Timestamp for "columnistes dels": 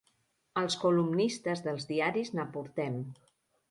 0.85-1.89